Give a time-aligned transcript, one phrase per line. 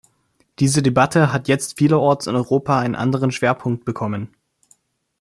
[0.57, 4.33] Diese Debatte hat jetzt vielerorts in Europa einen anderen Schwerpunkt bekommen.